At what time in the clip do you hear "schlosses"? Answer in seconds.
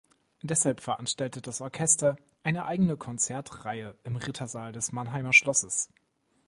5.31-5.89